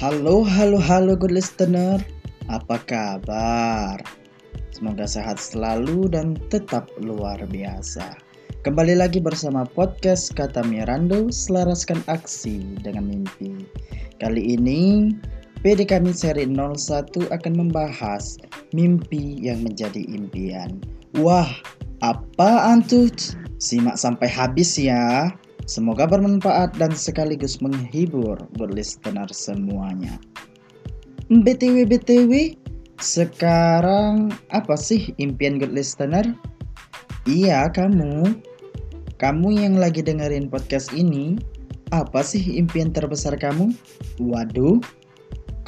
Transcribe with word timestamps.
Halo, 0.00 0.40
halo, 0.48 0.80
halo 0.80 1.12
good 1.12 1.28
listener. 1.28 2.00
Apa 2.48 2.80
kabar? 2.88 4.00
Semoga 4.72 5.04
sehat 5.04 5.36
selalu 5.36 6.08
dan 6.08 6.40
tetap 6.48 6.88
luar 7.04 7.36
biasa. 7.44 8.16
Kembali 8.64 8.96
lagi 8.96 9.20
bersama 9.20 9.68
podcast 9.68 10.32
Kata 10.32 10.64
Mirando, 10.64 11.28
selaraskan 11.28 12.00
aksi 12.08 12.80
dengan 12.80 13.12
mimpi. 13.12 13.68
Kali 14.16 14.56
ini, 14.56 15.12
PD 15.60 15.84
kami 15.84 16.16
seri 16.16 16.48
01 16.48 16.80
akan 17.28 17.52
membahas 17.60 18.40
mimpi 18.72 19.36
yang 19.36 19.60
menjadi 19.60 20.00
impian. 20.00 20.80
Wah, 21.20 21.52
apaan 22.00 22.80
tuh? 22.88 23.12
Simak 23.60 24.00
sampai 24.00 24.32
habis 24.32 24.80
ya. 24.80 25.28
Semoga 25.68 26.08
bermanfaat 26.08 26.76
dan 26.80 26.92
sekaligus 26.96 27.60
menghibur 27.60 28.36
buat 28.56 28.72
listener 28.72 29.28
semuanya. 29.32 30.16
BTW 31.30 31.86
BTW, 31.86 32.58
sekarang 32.98 34.34
apa 34.50 34.74
sih 34.74 35.14
impian 35.20 35.60
good 35.60 35.72
listener? 35.72 36.24
Iya, 37.28 37.70
kamu. 37.70 38.34
Kamu 39.20 39.48
yang 39.52 39.76
lagi 39.76 40.00
dengerin 40.00 40.48
podcast 40.48 40.90
ini, 40.96 41.36
apa 41.92 42.24
sih 42.24 42.40
impian 42.56 42.90
terbesar 42.90 43.36
kamu? 43.36 43.76
Waduh, 44.18 44.80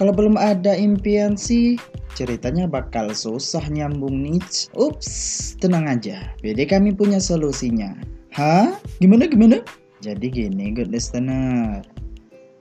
kalau 0.01 0.13
belum 0.17 0.41
ada 0.41 0.73
impian 0.73 1.37
sih, 1.37 1.77
ceritanya 2.17 2.65
bakal 2.65 3.13
susah 3.13 3.63
nyambung 3.69 4.25
nih. 4.25 4.41
Ups, 4.75 5.53
tenang 5.61 5.85
aja. 5.87 6.33
BD 6.41 6.65
kami 6.65 6.97
punya 6.97 7.21
solusinya. 7.21 7.93
Hah? 8.33 8.73
Gimana 8.99 9.29
gimana? 9.29 9.61
Jadi 10.03 10.27
gini 10.35 10.75
good 10.75 10.91
listener. 10.91 11.79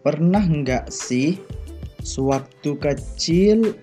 Pernah 0.05 0.45
nggak 0.45 0.93
sih 0.93 1.41
Sewaktu 2.05 2.77
kecil 2.77 3.73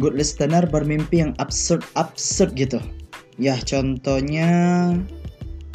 Good 0.00 0.16
listener 0.16 0.64
bermimpi 0.64 1.20
yang 1.20 1.32
absurd-absurd 1.36 2.56
gitu? 2.56 2.80
Ya 3.36 3.60
contohnya 3.68 4.48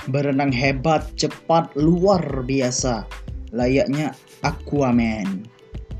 Berenang 0.10 0.50
hebat, 0.50 1.06
cepat, 1.14 1.70
luar 1.78 2.26
biasa. 2.42 3.06
Layaknya 3.54 4.18
Aquaman. 4.42 5.46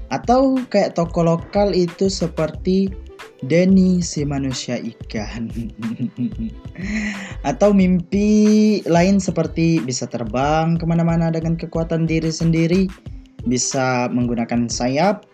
Atau 0.10 0.58
kayak 0.74 0.98
toko 0.98 1.22
lokal 1.22 1.78
itu 1.78 2.10
seperti 2.10 2.90
Denny 3.42 4.06
si 4.06 4.22
manusia 4.22 4.78
ikan. 4.78 5.50
Atau 7.50 7.74
mimpi 7.74 8.80
lain 8.86 9.18
seperti 9.18 9.82
bisa 9.82 10.06
terbang 10.06 10.78
ke 10.78 10.86
mana-mana 10.86 11.34
dengan 11.34 11.58
kekuatan 11.58 12.06
diri 12.06 12.30
sendiri 12.30 12.86
Bisa 13.50 14.06
menggunakan 14.14 14.70
sayap 14.70 15.26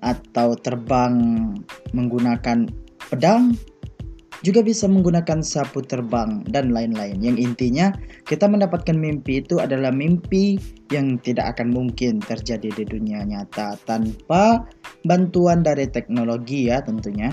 Atau 0.00 0.56
terbang 0.56 1.52
menggunakan 1.92 2.68
pedang 3.12 3.52
juga 4.44 4.60
bisa 4.60 4.84
menggunakan 4.84 5.40
sapu 5.40 5.80
terbang 5.80 6.44
dan 6.52 6.68
lain-lain. 6.68 7.16
Yang 7.24 7.40
intinya 7.40 7.88
kita 8.28 8.44
mendapatkan 8.44 8.92
mimpi 8.92 9.40
itu 9.40 9.56
adalah 9.56 9.88
mimpi 9.88 10.60
yang 10.92 11.16
tidak 11.24 11.56
akan 11.56 11.72
mungkin 11.72 12.20
terjadi 12.20 12.68
di 12.76 12.84
dunia 12.84 13.24
nyata 13.24 13.80
tanpa 13.88 14.68
bantuan 15.08 15.64
dari 15.64 15.88
teknologi 15.88 16.68
ya 16.68 16.84
tentunya. 16.84 17.32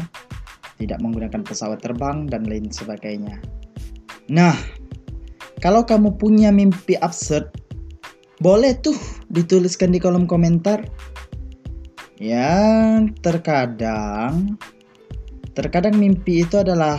Tidak 0.80 0.98
menggunakan 1.04 1.44
pesawat 1.44 1.84
terbang 1.84 2.26
dan 2.32 2.48
lain 2.48 2.72
sebagainya. 2.72 3.38
Nah, 4.32 4.56
kalau 5.60 5.84
kamu 5.84 6.16
punya 6.16 6.50
mimpi 6.50 6.96
absurd, 6.98 7.52
boleh 8.40 8.74
tuh 8.80 8.96
dituliskan 9.30 9.92
di 9.94 10.00
kolom 10.00 10.26
komentar. 10.26 10.88
Ya, 12.18 12.98
terkadang 13.22 14.58
Terkadang 15.52 16.00
mimpi 16.00 16.48
itu 16.48 16.64
adalah 16.64 16.98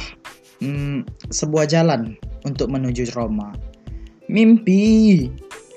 hmm, 0.61 1.09
sebuah 1.33 1.67
jalan 1.69 2.17
untuk 2.45 2.69
menuju 2.69 3.09
Roma. 3.17 3.53
Mimpi 4.29 5.29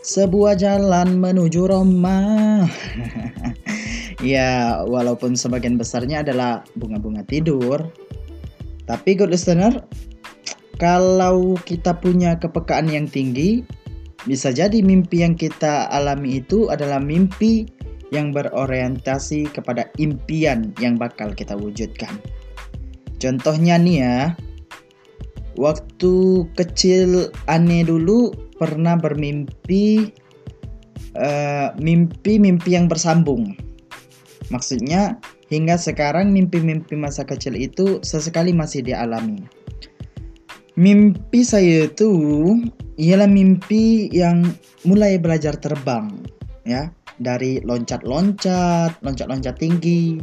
sebuah 0.06 0.60
jalan 0.62 1.18
menuju 1.18 1.66
Roma. 1.66 2.62
ya, 4.22 4.84
walaupun 4.86 5.34
sebagian 5.34 5.82
besarnya 5.82 6.22
adalah 6.22 6.62
bunga-bunga 6.78 7.26
tidur. 7.26 7.90
Tapi 8.86 9.18
good 9.18 9.34
listener, 9.34 9.82
kalau 10.78 11.58
kita 11.66 11.98
punya 11.98 12.38
kepekaan 12.38 12.86
yang 12.86 13.10
tinggi, 13.10 13.66
bisa 14.30 14.54
jadi 14.54 14.86
mimpi 14.86 15.26
yang 15.26 15.34
kita 15.34 15.90
alami 15.90 16.44
itu 16.44 16.70
adalah 16.70 17.02
mimpi 17.02 17.66
yang 18.14 18.30
berorientasi 18.30 19.50
kepada 19.50 19.90
impian 19.98 20.70
yang 20.78 21.02
bakal 21.02 21.34
kita 21.34 21.58
wujudkan. 21.58 22.14
Contohnya 23.20 23.80
nih 23.80 23.98
ya, 24.04 24.20
waktu 25.56 26.46
kecil 26.56 27.32
aneh 27.48 27.88
dulu 27.88 28.36
pernah 28.60 28.96
bermimpi 29.00 30.12
uh, 31.16 31.72
mimpi-mimpi 31.80 32.76
yang 32.76 32.88
bersambung. 32.92 33.56
Maksudnya 34.54 35.18
hingga 35.50 35.80
sekarang 35.80 36.32
mimpi-mimpi 36.32 36.94
masa 36.94 37.26
kecil 37.26 37.58
itu 37.58 38.04
sesekali 38.06 38.52
masih 38.54 38.86
dialami. 38.86 39.42
Mimpi 40.76 41.40
saya 41.48 41.88
itu 41.88 42.12
ialah 43.00 43.32
mimpi 43.32 44.12
yang 44.12 44.44
mulai 44.84 45.16
belajar 45.16 45.56
terbang 45.56 46.12
ya 46.68 46.92
dari 47.16 47.64
loncat-loncat, 47.64 49.00
loncat-loncat 49.00 49.56
tinggi, 49.56 50.20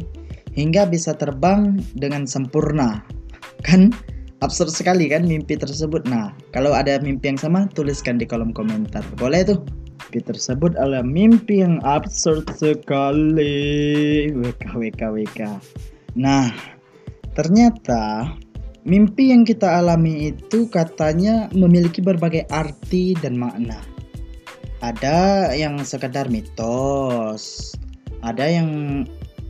hingga 0.53 0.85
bisa 0.89 1.13
terbang 1.17 1.81
dengan 1.97 2.25
sempurna. 2.29 3.01
Kan 3.65 3.93
absurd 4.43 4.69
sekali 4.69 5.09
kan 5.09 5.25
mimpi 5.25 5.57
tersebut. 5.57 6.05
Nah, 6.05 6.35
kalau 6.53 6.75
ada 6.75 6.99
mimpi 7.01 7.33
yang 7.33 7.39
sama 7.39 7.65
tuliskan 7.71 8.21
di 8.21 8.25
kolom 8.27 8.53
komentar. 8.53 9.01
Boleh 9.17 9.43
tuh. 9.45 9.59
Mimpi 10.13 10.29
tersebut 10.29 10.77
adalah 10.77 11.01
mimpi 11.01 11.63
yang 11.65 11.81
absurd 11.81 12.45
sekali. 12.53 14.29
WK 14.29 14.63
WK 14.77 15.01
WK. 15.09 15.39
Nah, 16.13 16.53
ternyata 17.33 18.29
mimpi 18.85 19.31
yang 19.31 19.47
kita 19.47 19.81
alami 19.81 20.29
itu 20.29 20.69
katanya 20.69 21.49
memiliki 21.55 22.03
berbagai 22.03 22.45
arti 22.51 23.17
dan 23.17 23.39
makna. 23.39 23.79
Ada 24.83 25.49
yang 25.55 25.79
sekedar 25.81 26.27
mitos, 26.27 27.73
ada 28.19 28.43
yang 28.43 29.01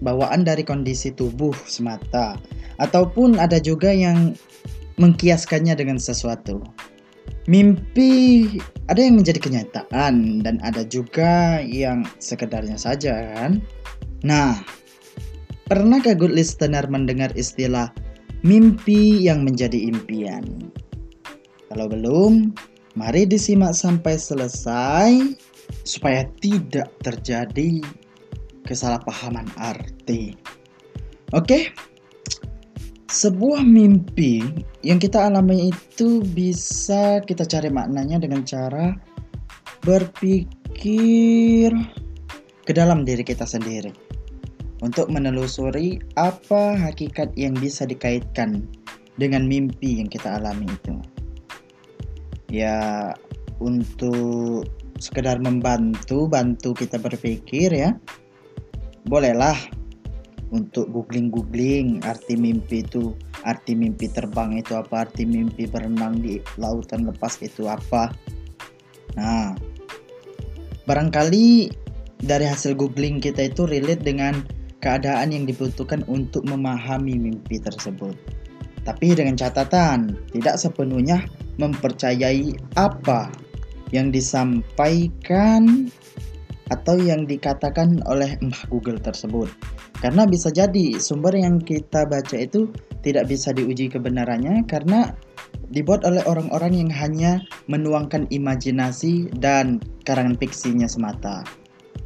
bawaan 0.03 0.44
dari 0.44 0.68
kondisi 0.68 1.16
tubuh 1.16 1.56
semata 1.64 2.36
ataupun 2.78 3.40
ada 3.40 3.58
juga 3.58 3.90
yang 3.96 4.36
mengkiaskannya 5.00 5.74
dengan 5.74 5.97
sesuatu. 5.97 6.62
Mimpi 7.47 8.47
ada 8.88 9.03
yang 9.03 9.19
menjadi 9.19 9.40
kenyataan 9.40 10.44
dan 10.44 10.59
ada 10.64 10.84
juga 10.88 11.59
yang 11.64 12.08
sekedarnya 12.19 12.80
saja 12.80 13.36
kan. 13.36 13.59
Nah, 14.24 14.59
pernahkah 15.68 16.16
good 16.16 16.31
listener 16.31 16.84
mendengar 16.88 17.31
istilah 17.35 17.91
mimpi 18.47 19.24
yang 19.24 19.44
menjadi 19.44 19.75
impian? 19.75 20.72
Kalau 21.68 21.91
belum, 21.91 22.56
mari 22.96 23.28
disimak 23.28 23.75
sampai 23.75 24.16
selesai 24.16 25.35
supaya 25.84 26.24
tidak 26.40 26.91
terjadi 27.03 27.84
kesalahpahaman 28.64 29.52
arti. 29.59 29.92
Oke, 31.34 31.74
sebuah 33.09 33.64
mimpi 33.66 34.44
yang 34.86 35.00
kita 35.02 35.31
alami 35.31 35.72
itu 35.74 36.22
bisa 36.36 37.24
kita 37.24 37.47
cari 37.47 37.74
maknanya 37.74 38.22
dengan 38.22 38.46
cara 38.46 38.94
berpikir 39.88 41.72
ke 42.64 42.72
dalam 42.72 43.08
diri 43.08 43.23
kita 43.26 43.47
sendiri. 43.47 43.91
Untuk 44.84 45.08
menelusuri 45.08 45.96
apa 46.20 46.76
hakikat 46.76 47.32
yang 47.40 47.56
bisa 47.56 47.88
dikaitkan 47.88 48.67
dengan 49.16 49.47
mimpi 49.47 50.03
yang 50.03 50.11
kita 50.11 50.35
alami 50.44 50.67
itu. 50.67 50.99
Ya, 52.52 53.16
untuk 53.64 54.67
sekedar 54.99 55.40
membantu, 55.40 56.28
bantu 56.28 56.76
kita 56.76 56.99
berpikir 56.99 57.72
ya 57.72 57.96
bolehlah 59.08 59.56
untuk 60.53 60.85
googling-googling 60.94 62.05
arti 62.05 62.38
mimpi 62.38 62.85
itu 62.85 63.17
arti 63.41 63.73
mimpi 63.73 64.05
terbang 64.05 64.53
itu 64.61 64.78
apa 64.78 65.09
arti 65.09 65.26
mimpi 65.26 65.66
berenang 65.66 66.22
di 66.22 66.38
lautan 66.61 67.09
lepas 67.09 67.41
itu 67.41 67.66
apa. 67.66 68.14
Nah 69.17 69.58
barangkali 70.85 71.73
dari 72.22 72.46
hasil 72.46 72.78
googling 72.78 73.17
kita 73.17 73.50
itu 73.50 73.66
relate 73.66 74.05
dengan 74.05 74.46
keadaan 74.79 75.34
yang 75.34 75.50
dibutuhkan 75.50 76.05
untuk 76.05 76.46
memahami 76.46 77.17
mimpi 77.17 77.58
tersebut. 77.58 78.14
Tapi 78.84 79.16
dengan 79.16 79.40
catatan 79.40 80.14
tidak 80.35 80.59
sepenuhnya 80.59 81.26
mempercayai 81.58 82.53
apa 82.78 83.32
yang 83.96 84.11
disampaikan 84.11 85.88
atau 86.71 86.95
yang 86.95 87.27
dikatakan 87.27 87.99
oleh 88.07 88.39
Mbah 88.39 88.63
Google 88.71 88.99
tersebut. 89.01 89.51
Karena 89.99 90.27
bisa 90.27 90.51
jadi 90.51 90.99
sumber 90.99 91.35
yang 91.35 91.63
kita 91.63 92.07
baca 92.07 92.35
itu 92.35 92.71
tidak 93.03 93.27
bisa 93.31 93.51
diuji 93.51 93.91
kebenarannya 93.91 94.63
karena 94.67 95.15
dibuat 95.71 96.05
oleh 96.05 96.21
orang-orang 96.27 96.85
yang 96.85 96.91
hanya 96.91 97.41
menuangkan 97.71 98.27
imajinasi 98.29 99.31
dan 99.39 99.79
karangan 100.03 100.37
fiksinya 100.37 100.87
semata. 100.87 101.43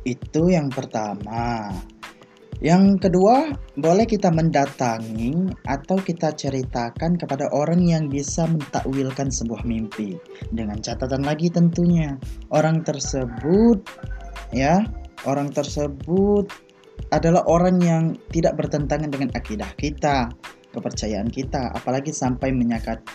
Itu 0.08 0.48
yang 0.48 0.72
pertama. 0.72 1.74
Yang 2.58 3.06
kedua, 3.06 3.54
boleh 3.78 4.10
kita 4.10 4.34
mendatangi 4.34 5.54
atau 5.70 5.94
kita 6.02 6.34
ceritakan 6.34 7.14
kepada 7.14 7.54
orang 7.54 7.86
yang 7.86 8.10
bisa 8.10 8.50
mentakwilkan 8.50 9.30
sebuah 9.30 9.62
mimpi. 9.62 10.18
Dengan 10.50 10.82
catatan 10.82 11.22
lagi 11.22 11.54
tentunya, 11.54 12.18
orang 12.50 12.82
tersebut 12.82 13.86
ya, 14.50 14.82
orang 15.30 15.54
tersebut 15.54 16.50
adalah 17.14 17.46
orang 17.46 17.78
yang 17.78 18.04
tidak 18.34 18.58
bertentangan 18.58 19.14
dengan 19.14 19.30
akidah 19.38 19.70
kita, 19.78 20.34
kepercayaan 20.74 21.30
kita, 21.30 21.78
apalagi 21.78 22.10
sampai 22.10 22.50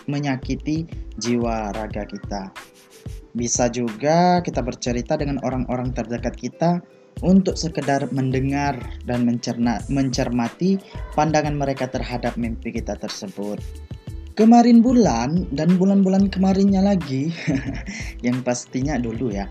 menyakiti 0.07 0.87
jiwa 1.19 1.75
raga 1.75 2.07
kita. 2.07 2.47
Bisa 3.33 3.69
juga 3.69 4.41
kita 4.45 4.61
bercerita 4.61 5.17
dengan 5.17 5.41
orang-orang 5.41 5.89
terdekat 5.93 6.37
kita 6.37 6.71
untuk 7.21 7.53
sekedar 7.57 8.09
mendengar 8.09 8.77
dan 9.05 9.25
mencerna, 9.25 9.81
mencermati 9.89 10.81
pandangan 11.13 11.53
mereka 11.53 11.89
terhadap 11.89 12.33
mimpi 12.37 12.73
kita 12.73 12.97
tersebut. 12.97 13.61
Kemarin 14.33 14.81
bulan 14.81 15.45
dan 15.53 15.77
bulan-bulan 15.77 16.33
kemarinnya 16.33 16.81
lagi, 16.81 17.29
yang 18.25 18.41
pastinya 18.41 18.97
dulu 18.97 19.29
ya, 19.29 19.45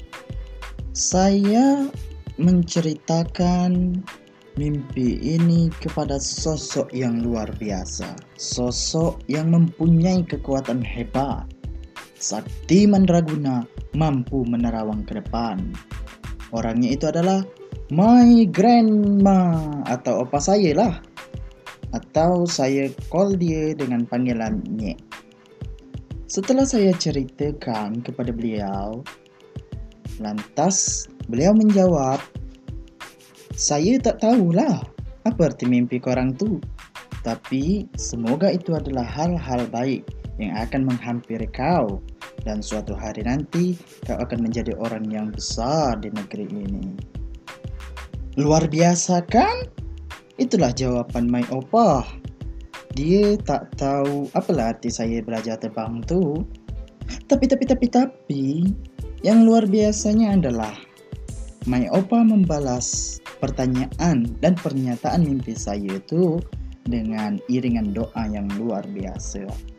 saya 0.91 1.87
menceritakan 2.43 4.03
mimpi 4.59 5.17
ini 5.23 5.71
kepada 5.81 6.19
sosok 6.19 6.91
yang 6.91 7.23
luar 7.23 7.49
biasa, 7.57 8.19
sosok 8.37 9.23
yang 9.31 9.55
mempunyai 9.55 10.27
kekuatan 10.27 10.83
hebat. 10.83 11.47
Sakti 12.23 12.87
Mandraguna 12.87 13.67
mampu 13.99 14.47
menerawang 14.47 15.03
ke 15.03 15.19
depan. 15.19 15.59
Orangnya 16.55 16.95
itu 16.95 17.11
adalah 17.11 17.43
my 17.91 18.47
grandma 18.47 19.59
atau 19.91 20.23
opa 20.23 20.39
saya 20.39 20.71
lah. 20.71 20.95
Atau 21.91 22.47
saya 22.47 22.95
call 23.11 23.35
dia 23.43 23.75
dengan 23.75 24.07
panggilan 24.07 24.63
Nye. 24.71 24.95
Setelah 26.31 26.63
saya 26.63 26.95
ceritakan 26.95 28.07
kepada 28.07 28.31
beliau, 28.31 29.03
lantas 30.23 31.11
beliau 31.27 31.59
menjawab, 31.59 32.23
saya 33.59 33.99
tak 33.99 34.23
tahulah 34.23 34.79
apa 35.27 35.41
arti 35.51 35.67
mimpi 35.67 35.99
korang 35.99 36.39
tu. 36.39 36.63
Tapi 37.27 37.91
semoga 37.99 38.55
itu 38.55 38.79
adalah 38.79 39.03
hal-hal 39.03 39.67
baik 39.75 40.07
yang 40.39 40.55
akan 40.55 40.87
menghampiri 40.87 41.51
kau 41.51 42.01
dan 42.43 42.61
suatu 42.61 42.95
hari 42.95 43.23
nanti 43.23 43.79
kau 44.07 44.19
akan 44.19 44.47
menjadi 44.47 44.75
orang 44.79 45.07
yang 45.11 45.31
besar 45.31 45.99
di 46.03 46.11
negeri 46.11 46.47
ini. 46.51 46.87
Luar 48.39 48.67
biasa 48.67 49.23
kan? 49.29 49.69
Itulah 50.41 50.73
jawaban 50.75 51.29
my 51.29 51.45
opa. 51.53 52.03
Dia 52.93 53.37
tak 53.41 53.73
tahu 53.79 54.29
apalah 54.37 54.77
arti 54.77 54.93
saya 54.93 55.21
belajar 55.25 55.57
terbang 55.61 56.03
tu. 56.05 56.45
Tapi 57.29 57.45
tapi 57.49 57.65
tapi 57.65 57.87
tapi 57.89 58.45
yang 59.23 59.45
luar 59.47 59.69
biasanya 59.69 60.37
adalah 60.37 60.75
my 61.69 61.87
opa 61.95 62.25
membalas 62.25 63.21
pertanyaan 63.39 64.27
dan 64.43 64.55
pernyataan 64.59 65.23
mimpi 65.23 65.55
saya 65.55 65.99
itu 66.01 66.43
dengan 66.87 67.39
iringan 67.47 67.95
doa 67.95 68.23
yang 68.27 68.51
luar 68.59 68.83
biasa. 68.91 69.72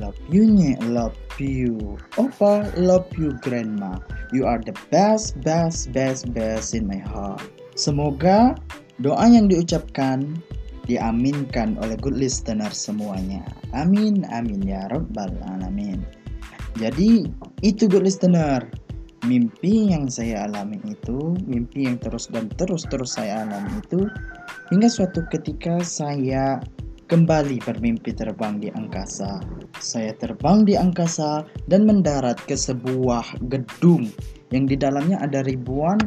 Love 0.00 0.16
you, 0.32 0.48
nye, 0.48 0.80
love 0.88 1.12
you. 1.36 2.00
Opa, 2.16 2.64
love 2.80 3.04
you, 3.20 3.36
grandma. 3.44 4.00
You 4.32 4.48
are 4.48 4.56
the 4.56 4.72
best, 4.88 5.36
best, 5.44 5.92
best, 5.92 6.32
best 6.32 6.72
in 6.72 6.88
my 6.88 6.96
heart. 6.96 7.44
Semoga 7.76 8.56
doa 9.04 9.28
yang 9.28 9.52
diucapkan 9.52 10.40
diaminkan 10.88 11.76
oleh 11.84 12.00
good 12.00 12.16
listener 12.16 12.72
semuanya. 12.72 13.44
Amin, 13.76 14.24
amin 14.32 14.64
ya 14.64 14.88
rabbal 14.88 15.36
alamin. 15.52 16.00
Jadi 16.80 17.28
itu 17.60 17.84
good 17.84 18.08
listener. 18.08 18.64
Mimpi 19.28 19.92
yang 19.92 20.08
saya 20.08 20.48
alami 20.48 20.80
itu, 20.88 21.36
mimpi 21.44 21.84
yang 21.84 22.00
terus 22.00 22.32
dan 22.32 22.48
terus 22.56 22.88
terus 22.88 23.20
saya 23.20 23.44
alami 23.44 23.84
itu, 23.84 24.08
hingga 24.72 24.88
suatu 24.88 25.28
ketika 25.28 25.84
saya 25.84 26.56
kembali 27.10 27.58
bermimpi 27.66 28.14
terbang 28.14 28.62
di 28.62 28.70
angkasa. 28.70 29.42
Saya 29.82 30.14
terbang 30.14 30.62
di 30.62 30.78
angkasa 30.78 31.42
dan 31.66 31.82
mendarat 31.82 32.38
ke 32.46 32.54
sebuah 32.54 33.50
gedung 33.50 34.06
yang 34.54 34.70
di 34.70 34.78
dalamnya 34.78 35.18
ada 35.18 35.42
ribuan 35.42 35.98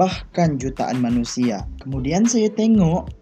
bahkan 0.00 0.56
jutaan 0.56 0.96
manusia. 0.96 1.68
Kemudian 1.84 2.24
saya 2.24 2.48
tengok 2.48 3.12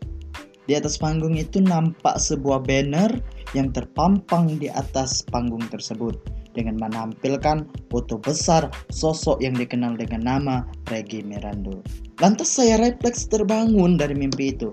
di 0.71 0.79
atas 0.79 0.95
panggung 0.95 1.35
itu 1.35 1.59
nampak 1.59 2.23
sebuah 2.23 2.63
banner 2.63 3.11
yang 3.51 3.75
terpampang 3.75 4.55
di 4.63 4.71
atas 4.71 5.27
panggung 5.27 5.67
tersebut 5.75 6.15
dengan 6.55 6.79
menampilkan 6.79 7.67
foto 7.91 8.23
besar 8.23 8.71
sosok 8.95 9.43
yang 9.43 9.59
dikenal 9.59 9.99
dengan 9.99 10.23
nama 10.23 10.57
Reggie 10.87 11.27
Mirando. 11.27 11.83
Lantas 12.23 12.55
saya 12.55 12.79
refleks 12.79 13.27
terbangun 13.27 13.99
dari 13.99 14.15
mimpi 14.15 14.55
itu. 14.55 14.71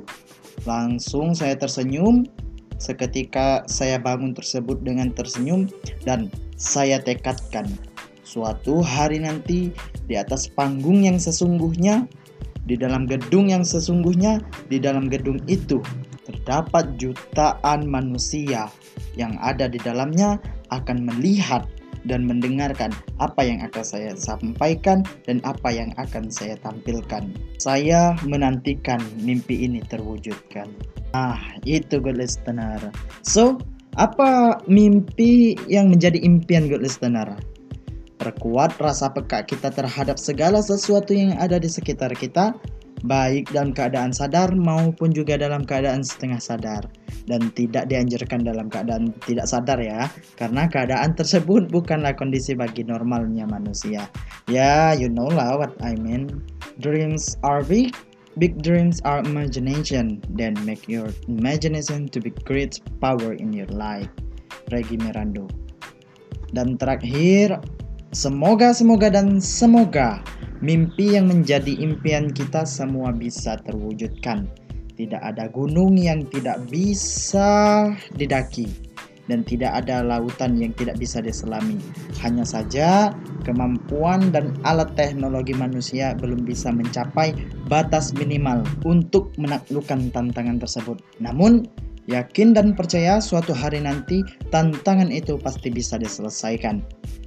Langsung 0.64 1.36
saya 1.36 1.60
tersenyum. 1.60 2.24
Seketika 2.76 3.64
saya 3.72 3.96
bangun 3.96 4.36
tersebut 4.36 4.84
dengan 4.84 5.12
tersenyum 5.16 5.72
dan 6.04 6.28
saya 6.60 7.00
tekadkan 7.00 7.64
suatu 8.28 8.84
hari 8.84 9.24
nanti 9.24 9.72
di 10.12 10.16
atas 10.20 10.52
panggung 10.52 11.08
yang 11.08 11.16
sesungguhnya 11.16 12.04
di 12.68 12.76
dalam 12.76 13.08
gedung 13.08 13.48
yang 13.48 13.64
sesungguhnya 13.64 14.44
di 14.68 14.82
dalam 14.82 15.08
gedung 15.08 15.40
itu 15.48 15.80
terdapat 16.26 16.98
jutaan 16.98 17.88
manusia 17.88 18.68
yang 19.14 19.38
ada 19.40 19.70
di 19.70 19.78
dalamnya 19.80 20.42
akan 20.74 21.06
melihat 21.06 21.64
dan 22.06 22.30
mendengarkan 22.30 22.94
apa 23.18 23.42
yang 23.42 23.62
akan 23.66 23.84
saya 23.84 24.12
sampaikan 24.18 25.02
dan 25.26 25.42
apa 25.46 25.74
yang 25.74 25.92
akan 25.98 26.30
saya 26.30 26.58
tampilkan. 26.62 27.30
Saya 27.58 28.14
menantikan 28.26 29.02
mimpi 29.22 29.66
ini 29.66 29.82
terwujudkan. 29.86 30.70
Ah, 31.18 31.40
itu 31.66 31.98
good 31.98 32.18
listener. 32.18 32.80
So, 33.26 33.58
apa 33.96 34.60
mimpi 34.68 35.56
yang 35.72 35.90
menjadi 35.90 36.20
impian 36.22 36.68
good 36.68 36.84
listener? 36.84 37.40
Perkuat 38.16 38.80
rasa 38.80 39.12
peka 39.12 39.44
kita 39.44 39.72
terhadap 39.72 40.16
segala 40.16 40.64
sesuatu 40.64 41.12
yang 41.12 41.36
ada 41.36 41.60
di 41.60 41.68
sekitar 41.68 42.16
kita 42.16 42.56
baik 43.06 43.54
dalam 43.54 43.72
keadaan 43.72 44.12
sadar 44.12 44.52
maupun 44.54 45.14
juga 45.14 45.38
dalam 45.38 45.64
keadaan 45.64 46.02
setengah 46.02 46.42
sadar. 46.42 46.84
Dan 47.26 47.50
tidak 47.58 47.90
dianjurkan 47.90 48.46
dalam 48.46 48.70
keadaan 48.70 49.10
tidak 49.26 49.50
sadar 49.50 49.82
ya 49.82 50.06
karena 50.38 50.70
keadaan 50.70 51.18
tersebut 51.18 51.74
bukanlah 51.74 52.14
kondisi 52.14 52.54
bagi 52.54 52.86
normalnya 52.86 53.50
manusia. 53.50 54.06
Ya 54.46 54.94
you 54.94 55.10
know 55.10 55.30
lah 55.30 55.58
what 55.58 55.74
I 55.82 55.98
mean. 55.98 56.46
Dreams 56.78 57.34
are 57.42 57.66
big 57.66 57.98
big 58.38 58.62
dreams 58.62 59.02
are 59.10 59.26
imagination. 59.26 60.22
Then 60.30 60.54
make 60.70 60.86
your 60.86 61.10
imagination 61.26 62.14
to 62.14 62.22
be 62.22 62.30
great 62.46 62.78
power 63.02 63.34
in 63.34 63.50
your 63.50 63.70
life. 63.74 64.10
Regi 64.70 65.02
Mirando 65.02 65.50
dan 66.56 66.80
terakhir 66.80 67.60
semoga 68.16 68.72
semoga 68.72 69.12
dan 69.12 69.44
semoga 69.44 70.24
Mimpi 70.64 71.20
yang 71.20 71.28
menjadi 71.28 71.76
impian 71.84 72.32
kita 72.32 72.64
semua 72.64 73.12
bisa 73.12 73.60
terwujudkan. 73.68 74.48
Tidak 74.96 75.20
ada 75.20 75.52
gunung 75.52 76.00
yang 76.00 76.24
tidak 76.32 76.64
bisa 76.72 77.92
didaki 78.16 78.72
dan 79.28 79.42
tidak 79.44 79.84
ada 79.84 80.06
lautan 80.06 80.56
yang 80.56 80.72
tidak 80.78 80.96
bisa 81.02 81.20
diselami. 81.20 81.82
Hanya 82.22 82.46
saja 82.46 83.12
kemampuan 83.44 84.32
dan 84.32 84.56
alat 84.64 84.94
teknologi 84.96 85.52
manusia 85.52 86.14
belum 86.18 86.46
bisa 86.46 86.70
mencapai 86.72 87.34
batas 87.68 88.14
minimal 88.16 88.64
untuk 88.86 89.34
menaklukkan 89.36 90.14
tantangan 90.14 90.62
tersebut. 90.62 91.02
Namun, 91.20 91.66
yakin 92.06 92.54
dan 92.54 92.78
percaya 92.78 93.18
suatu 93.18 93.52
hari 93.52 93.82
nanti 93.82 94.22
tantangan 94.54 95.10
itu 95.10 95.36
pasti 95.42 95.74
bisa 95.74 95.98
diselesaikan. 95.98 96.86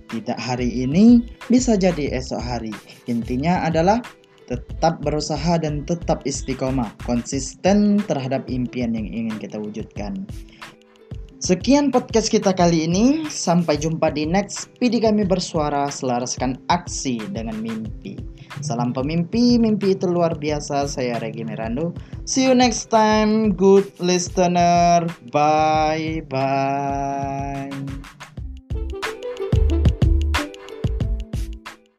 Tidak 0.08 0.40
hari 0.40 0.84
ini, 0.84 1.20
bisa 1.52 1.76
jadi 1.76 2.16
esok 2.16 2.40
hari. 2.40 2.72
Intinya 3.08 3.64
adalah 3.64 4.00
tetap 4.48 5.04
berusaha 5.04 5.60
dan 5.60 5.84
tetap 5.84 6.24
istiqomah, 6.24 6.88
konsisten 7.04 8.00
terhadap 8.08 8.48
impian 8.48 8.96
yang 8.96 9.04
ingin 9.04 9.36
kita 9.36 9.60
wujudkan. 9.60 10.24
Sekian 11.38 11.94
podcast 11.94 12.34
kita 12.34 12.50
kali 12.50 12.90
ini. 12.90 13.22
Sampai 13.30 13.78
jumpa 13.78 14.10
di 14.10 14.26
next 14.26 14.74
PD 14.82 14.98
kami 14.98 15.22
bersuara 15.22 15.86
selaraskan 15.86 16.58
aksi 16.66 17.22
dengan 17.30 17.62
mimpi. 17.62 18.18
Salam 18.58 18.90
pemimpi, 18.90 19.54
mimpi 19.54 19.94
itu 19.94 20.10
luar 20.10 20.34
biasa. 20.34 20.90
Saya 20.90 21.22
Regi 21.22 21.46
Mirando. 21.46 21.94
See 22.26 22.42
you 22.42 22.58
next 22.58 22.90
time, 22.90 23.54
good 23.54 23.86
listener. 24.02 25.06
Bye 25.30 26.26
bye. 26.26 28.17